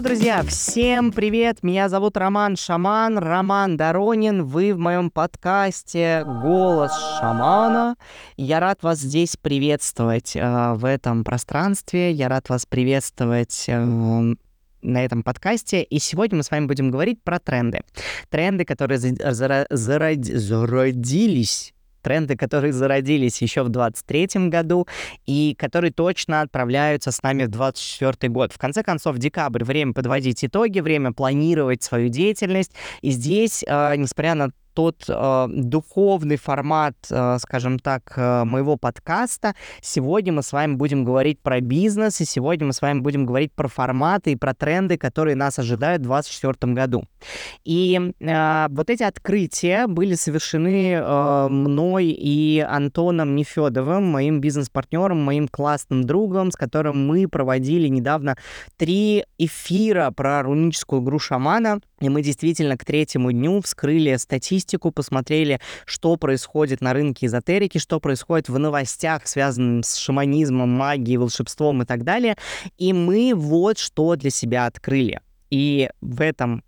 [0.00, 1.62] Друзья, всем привет!
[1.62, 4.44] Меня зовут Роман Шаман, Роман Доронин.
[4.44, 7.96] Вы в моем подкасте «Голос шамана».
[8.38, 12.12] Я рад вас здесь приветствовать э, в этом пространстве.
[12.12, 15.82] Я рад вас приветствовать э, на этом подкасте.
[15.82, 17.82] И сегодня мы с вами будем говорить про тренды.
[18.30, 18.98] Тренды, которые
[19.68, 24.86] зародились тренды, которые зародились еще в 23 году
[25.26, 28.52] и которые точно отправляются с нами в 24 год.
[28.52, 32.72] В конце концов, декабрь— время подводить итоги, время планировать свою деятельность.
[33.02, 39.54] И здесь, э, несмотря на тот э, духовный формат, э, скажем так, э, моего подкаста.
[39.80, 43.52] Сегодня мы с вами будем говорить про бизнес, и сегодня мы с вами будем говорить
[43.52, 47.04] про форматы и про тренды, которые нас ожидают в 2024 году.
[47.64, 55.48] И э, вот эти открытия были совершены э, мной и Антоном Нефедовым, моим бизнес-партнером, моим
[55.48, 58.36] классным другом, с которым мы проводили недавно
[58.76, 61.80] три эфира про руническую игру шамана.
[62.00, 68.00] И мы действительно к третьему дню вскрыли статистику, посмотрели, что происходит на рынке эзотерики, что
[68.00, 72.36] происходит в новостях, связанных с шаманизмом, магией, волшебством и так далее.
[72.78, 75.20] И мы вот что для себя открыли.
[75.50, 76.62] И в этом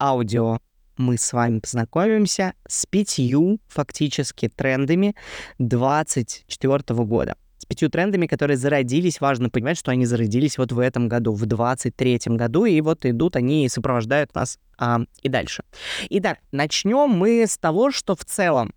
[0.00, 0.58] аудио
[0.96, 5.14] мы с вами познакомимся с пятью фактически трендами
[5.58, 7.36] 2024 года
[7.72, 9.22] пятью трендами, которые зародились.
[9.22, 13.36] Важно понимать, что они зародились вот в этом году, в 23 году, и вот идут
[13.36, 15.64] они и сопровождают нас а, и дальше.
[16.10, 18.74] Итак, начнем мы с того, что в целом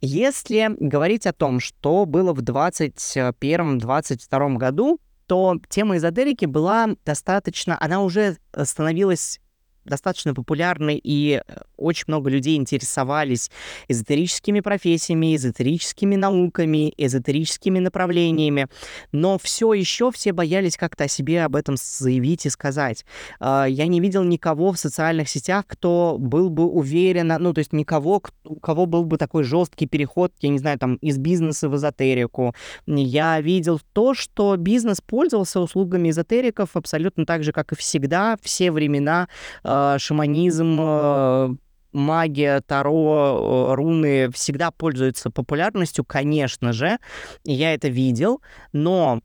[0.00, 8.00] если говорить о том, что было в 2021-2022 году, то тема эзотерики была достаточно, она
[8.00, 9.40] уже становилась
[9.86, 13.50] достаточно популярны, и э, очень много людей интересовались
[13.88, 18.68] эзотерическими профессиями, эзотерическими науками, эзотерическими направлениями,
[19.12, 23.04] но все еще все боялись как-то о себе об этом заявить и сказать.
[23.40, 27.72] А, я не видел никого в социальных сетях, кто был бы уверен, ну, то есть
[27.72, 31.76] никого, у кого был бы такой жесткий переход, я не знаю, там, из бизнеса в
[31.76, 32.54] эзотерику.
[32.86, 38.70] Я видел то, что бизнес пользовался услугами эзотериков абсолютно так же, как и всегда, все
[38.70, 39.28] времена,
[39.62, 41.54] а, шаманизм, э,
[41.92, 46.98] магия, таро, э, руны всегда пользуются популярностью, конечно же,
[47.44, 48.40] я это видел,
[48.72, 49.20] но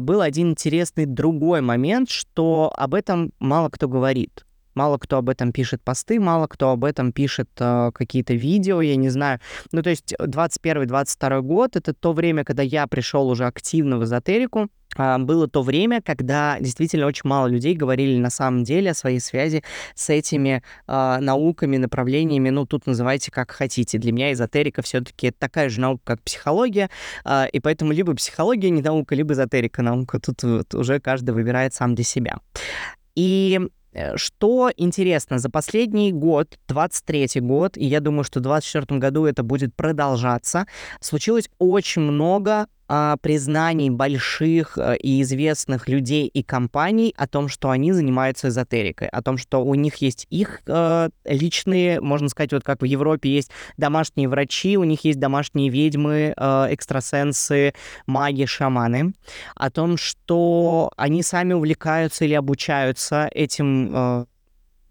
[0.00, 4.44] был один интересный другой момент, что об этом мало кто говорит.
[4.74, 8.96] Мало кто об этом пишет посты, мало кто об этом пишет э, какие-то видео, я
[8.96, 9.40] не знаю.
[9.72, 14.68] Ну, то есть 21-22 год— это то время, когда я пришел уже активно в эзотерику,
[14.96, 19.20] а, было то время, когда действительно очень мало людей говорили на самом деле о своей
[19.20, 19.62] связи
[19.94, 23.98] с этими э, науками, направлениями, ну, тут называйте как хотите.
[23.98, 26.90] Для меня эзотерика все-таки это такая же наука, как психология,
[27.24, 30.18] э, и поэтому либо психология не наука, либо эзотерика наука.
[30.18, 32.38] Тут вот, уже каждый выбирает сам для себя.
[33.14, 33.68] И э,
[34.16, 39.42] что интересно, за последний год, 23 год, и я думаю, что в 24 году это
[39.42, 40.66] будет продолжаться,
[41.00, 47.70] случилось очень много а, признаний больших э, и известных людей и компаний о том, что
[47.70, 52.64] они занимаются эзотерикой, о том, что у них есть их э, личные, можно сказать, вот
[52.64, 57.74] как в Европе есть домашние врачи, у них есть домашние ведьмы, э, экстрасенсы,
[58.06, 59.12] маги, шаманы,
[59.54, 64.24] о том, что они сами увлекаются или обучаются этим э,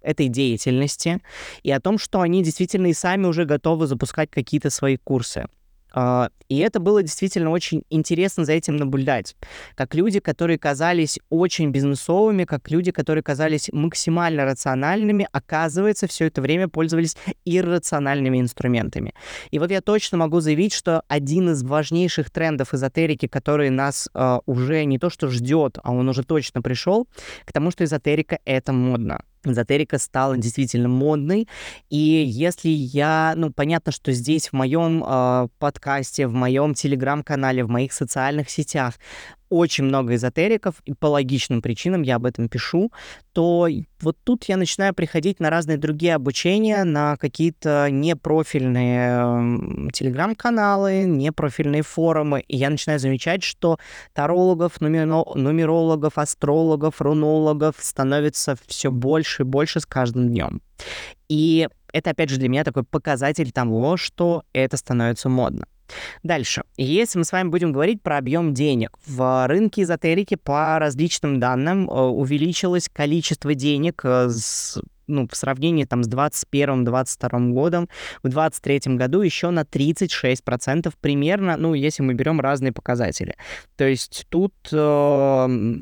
[0.00, 1.18] этой деятельности
[1.64, 5.48] и о том, что они действительно и сами уже готовы запускать какие-то свои курсы.
[5.92, 9.36] А, и это было действительно очень интересно за этим наблюдать.
[9.74, 16.42] Как люди, которые казались очень бизнесовыми, как люди, которые казались максимально рациональными, оказывается, все это
[16.42, 19.14] время пользовались иррациональными инструментами.
[19.50, 24.38] И вот я точно могу заявить, что один из важнейших трендов эзотерики, который нас э,
[24.46, 27.06] уже не то что ждет, а он уже точно пришел,
[27.44, 31.48] к тому, что эзотерика— это модно эзотерика стала действительно модной.
[31.88, 37.68] И если я, ну, понятно, что здесь в моем э, подкасте, в моем телеграм-канале, в
[37.68, 38.94] моих социальных сетях
[39.50, 42.90] очень много эзотериков, и по логичным причинам я об этом пишу,
[43.32, 43.68] то
[44.00, 52.40] вот тут я начинаю приходить на разные другие обучения, на какие-то непрофильные телеграм-каналы, непрофильные форумы,
[52.40, 53.78] и я начинаю замечать, что
[54.14, 60.62] тарологов, нумерологов, астрологов, рунологов становится все больше и больше с каждым днем.
[61.28, 65.66] И это, опять же, для меня такой показатель того, что это становится модно.
[66.22, 66.62] Дальше.
[66.76, 71.88] Если мы с вами будем говорить про объем денег, в рынке эзотерики по различным данным
[71.88, 77.88] э, увеличилось количество денег э, с ну, в сравнении там, с 2021-2022 годом,
[78.22, 83.34] в 2023 году еще на 36% примерно, ну, если мы берем разные показатели.
[83.76, 85.80] То есть тут э,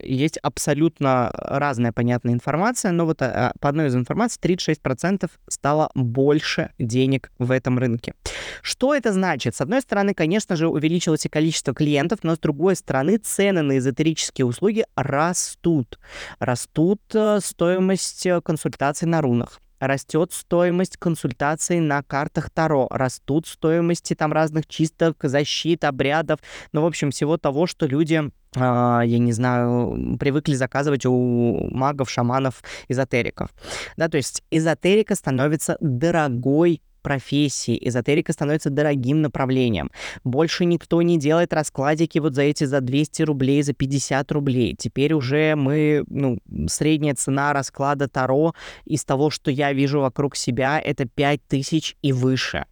[0.00, 6.70] есть абсолютно разная понятная информация, но вот а, по одной из информаций 36% стало больше
[6.78, 8.14] денег в этом рынке.
[8.62, 9.54] Что это значит?
[9.56, 13.78] С одной стороны, конечно же, увеличилось и количество клиентов, но с другой стороны, цены на
[13.78, 15.98] эзотерические услуги растут.
[16.38, 24.14] Растут э, стоимость э, консультаций на рунах растет стоимость консультаций на картах Таро, растут стоимости
[24.14, 26.38] там разных чисток, защит, обрядов,
[26.72, 32.10] ну, в общем, всего того, что люди а, я не знаю, привыкли заказывать у магов,
[32.10, 33.50] шаманов, эзотериков.
[33.96, 37.78] Да, то есть эзотерика становится дорогой профессии.
[37.88, 39.90] Эзотерика становится дорогим направлением.
[40.24, 44.76] Больше никто не делает раскладики вот за эти за 200 рублей, за 50 рублей.
[44.78, 46.38] Теперь уже мы, ну,
[46.68, 48.54] средняя цена расклада Таро
[48.84, 52.66] из того, что я вижу вокруг себя, это 5000 и выше.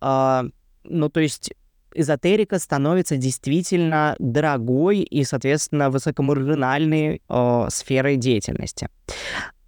[0.00, 0.44] А,
[0.84, 1.52] ну, то есть
[1.94, 8.88] эзотерика становится действительно дорогой и, соответственно, высокомаржинальной э, сферой деятельности.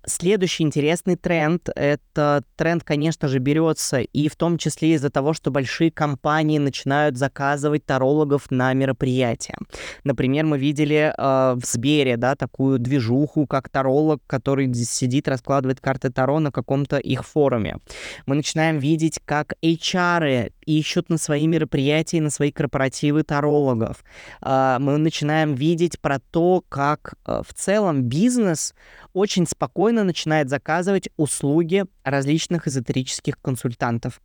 [0.06, 5.50] Следующий интересный тренд— это тренд, конечно же, берется и в том числе из-за того, что
[5.50, 9.56] большие компании начинают заказывать тарологов на мероприятия.
[10.05, 16.11] Например, мы видели э, в Сбере, да, такую движуху, как таролог, который сидит, раскладывает карты
[16.11, 17.76] Таро на каком-то их форуме.
[18.25, 24.05] Мы начинаем видеть, как HR ищут на свои мероприятия, на свои корпоративы тарологов.
[24.43, 28.75] Э, мы начинаем видеть про то, как э, в целом бизнес
[29.13, 34.21] очень спокойно начинает заказывать услуги различных эзотерических консультантов.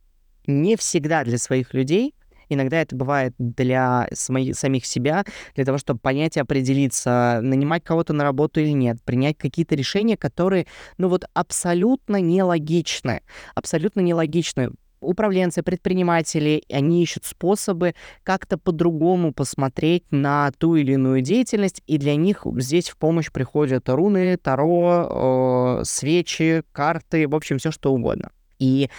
[0.46, 2.14] Не всегда для своих людей,
[2.48, 8.24] иногда это бывает для самих себя, для того, чтобы понять и определиться, нанимать кого-то на
[8.24, 10.66] работу или нет, принять какие-то решения, которые,
[10.98, 13.22] ну вот, абсолютно нелогичны.
[13.54, 14.70] Абсолютно нелогичны
[15.00, 22.16] управленцы, предприниматели, они ищут способы как-то по-другому посмотреть на ту или иную деятельность, и для
[22.16, 28.30] них здесь в помощь приходят руны, таро, э, свечи, карты, в общем, все что угодно.
[28.58, 28.90] И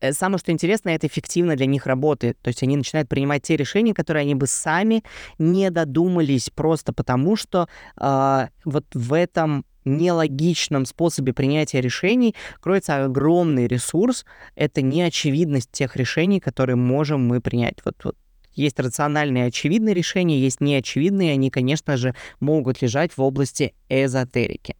[0.00, 2.38] э, Самое, что интересно, это эффективно для них работает.
[2.42, 5.04] То есть они начинают принимать те решения, которые они бы сами
[5.38, 7.68] не додумались, просто потому что
[8.00, 14.24] э, вот в этом нелогичном способе принятия решений кроется огромный ресурс.
[14.54, 17.76] Это неочевидность тех решений, которые можем мы принять.
[17.84, 18.16] Вот, вот
[18.54, 24.76] есть рациональные очевидные решения, есть неочевидные, они, конечно же, могут лежать в области эзотерики.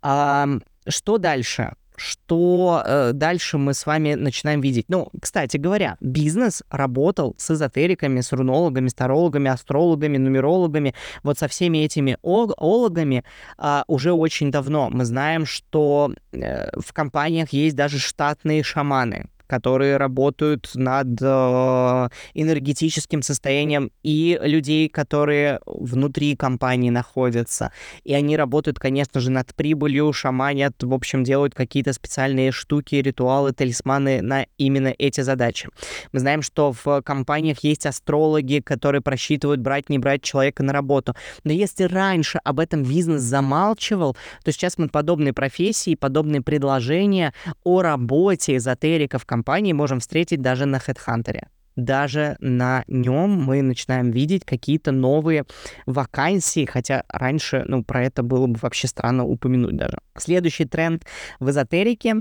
[0.00, 0.48] А,
[0.88, 1.74] что дальше?
[2.00, 4.86] Что э, дальше мы с вами начинаем видеть.
[4.88, 11.78] Ну, кстати говоря, бизнес работал с эзотериками, с рунологами, старологами, астрологами, нумерологами, вот со всеми
[11.78, 13.22] этими ологами
[13.58, 14.88] э, уже очень давно.
[14.90, 23.20] Мы знаем, что э, в компаниях есть даже штатные шаманы, которые работают над э, энергетическим
[23.20, 27.72] состоянием и людей, которые внутри компании находятся.
[28.04, 33.52] И они работают, конечно же, над прибылью, шаманят, в общем, делают какие-то специальные штуки, ритуалы,
[33.52, 35.68] талисманы на именно эти задачи.
[36.12, 41.16] Мы знаем, что в компаниях есть астрологи, которые просчитывают, брать, не брать человека на работу.
[41.42, 47.32] Но если раньше об этом бизнес замалчивал, то сейчас мы подобные профессии, подобные предложения
[47.64, 51.46] о работе эзотериков, компании можем встретить даже на HeadHunter
[51.76, 55.44] даже на нем мы начинаем видеть какие-то новые
[55.86, 59.98] вакансии, хотя раньше, ну, про это было бы вообще странно упомянуть даже.
[60.16, 61.04] Следующий тренд
[61.38, 62.16] в эзотерике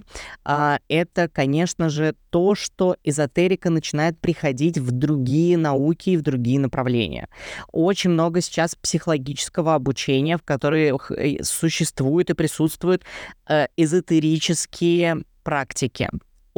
[0.46, 6.60] а, это, конечно же, то, что эзотерика начинает приходить в другие науки и в другие
[6.60, 7.28] направления.
[7.72, 13.04] Очень много сейчас психологического обучения, в которых э, существуют и присутствуют
[13.48, 16.10] э, эзотерические практики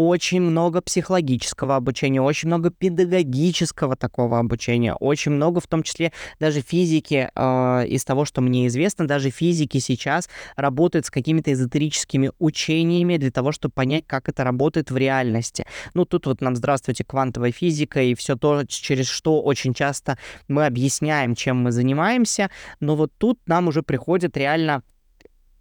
[0.07, 6.61] очень много психологического обучения, очень много педагогического такого обучения, очень много, в том числе даже
[6.61, 13.17] физики, э, из того, что мне известно, даже физики сейчас работают с какими-то эзотерическими учениями
[13.17, 15.65] для того, чтобы понять, как это работает в реальности.
[15.93, 20.17] Ну, тут вот нам, здравствуйте, квантовая физика и все то, через что очень часто
[20.47, 24.83] мы объясняем, чем мы занимаемся, но вот тут нам уже приходит реально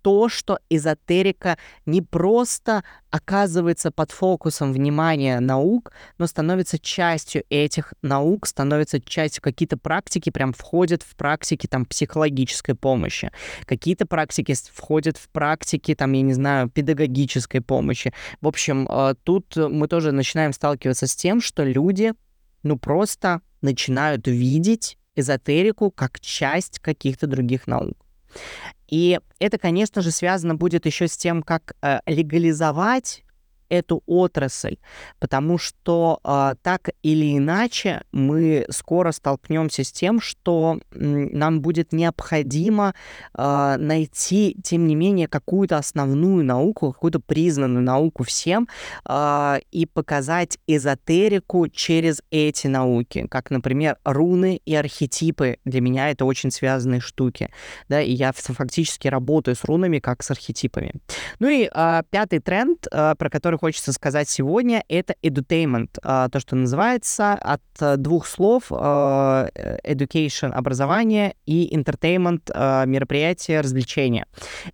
[0.02, 8.47] то, что эзотерика не просто оказывается под фокусом внимания наук, но становится частью этих наук,
[8.47, 13.30] становится частью какие-то практики, прям входят в практики там психологической помощи,
[13.64, 18.12] какие-то практики входят в практики там, я не знаю, педагогической помощи.
[18.40, 22.12] В общем, э, тут мы тоже начинаем сталкиваться с тем, что люди,
[22.62, 27.97] ну, просто начинают видеть эзотерику как часть каких-то других наук.
[28.90, 33.25] И это, конечно же, связано будет еще с тем, как э, легализовать
[33.71, 34.77] эту отрасль,
[35.19, 42.95] потому что э, так или иначе мы скоро столкнемся с тем, что нам будет необходимо
[43.35, 48.69] э, найти, тем не менее, какую-то основную науку, какую-то признанную науку всем
[49.09, 55.59] э, и показать эзотерику через эти науки, как, например, руны и архетипы.
[55.65, 57.50] Для меня это очень связанные штуки,
[57.89, 60.95] да, и я фактически работаю с рунами как с архетипами.
[61.39, 66.40] Ну и э, пятый тренд, э, про который хочется сказать сегодня, это edutainment, э, то,
[66.40, 67.62] что называется от
[68.00, 68.75] двух слов э,
[69.85, 74.25] education, образование, и entertainment, э, мероприятие, развлечение.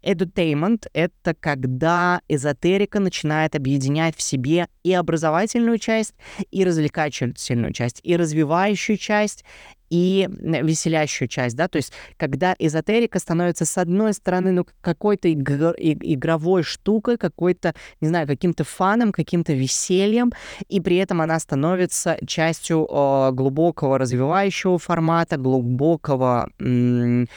[0.03, 6.15] Edutainment— это когда эзотерика начинает объединять в себе и образовательную часть,
[6.53, 9.45] и развлекательную часть, и развивающую часть,
[9.91, 15.75] и веселящую часть, да, то есть когда эзотерика становится с одной стороны, ну, какой-то игр,
[15.79, 20.33] игровой штукой, какой-то, не знаю, каким-то фаном, каким-то весельем,
[20.69, 27.29] и при этом она становится частью э, глубокого развивающего формата, глубокого м-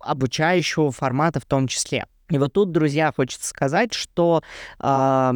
[0.00, 2.06] обучающего формата в том числе.
[2.30, 4.42] И вот тут, друзья, хочется сказать, что
[4.80, 5.32] э,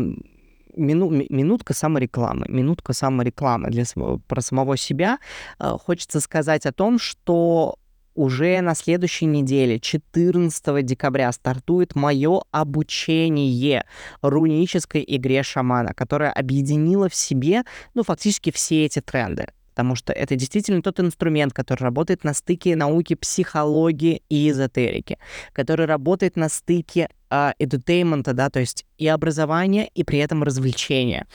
[0.76, 3.84] мину, минутка саморекламы, минутка саморекламы для
[4.26, 5.18] про самого себя.
[5.58, 7.78] Э, хочется сказать о том, что
[8.14, 13.84] уже на следующей неделе, 14 декабря, стартует мое обучение
[14.20, 17.62] рунической игре шамана, которая объединила в себе,
[17.94, 22.76] ну, фактически все эти тренды потому что это действительно тот инструмент, который работает на стыке
[22.76, 25.16] науки психологии и эзотерики,
[25.54, 31.26] который работает на стыке э, edutainment, да, то есть и образования, и при этом развлечения.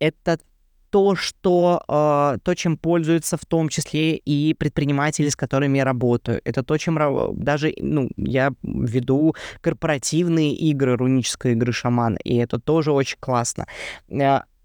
[0.00, 0.38] Это
[0.90, 6.40] то, что э, то, чем пользуются в том числе и предприниматели, с которыми я работаю.
[6.44, 6.98] Это то, чем
[7.36, 13.66] даже ну, я веду корпоративные игры, рунические игры шамана, и это тоже очень классно.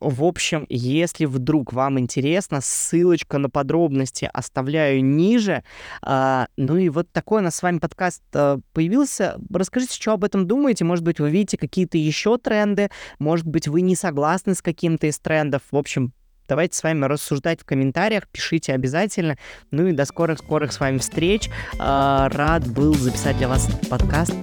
[0.04, 5.64] Э, в общем, если вдруг вам интересно, ссылочка на подробности оставляю ниже.
[6.02, 9.38] А, ну и вот такой у нас с вами подкаст а, появился.
[9.54, 10.86] Расскажите, что об этом думаете.
[10.86, 12.90] Может быть, вы видите какие-то еще тренды.
[13.20, 15.62] Может быть, вы не согласны с каким-то из трендов.
[15.72, 16.14] В общем,
[16.48, 19.38] давайте с вами рассуждать в комментариях, пишите обязательно.
[19.72, 21.50] Ну и до скорых-скорых с вами встреч.
[21.80, 24.34] А, рад был записать для вас подкаст.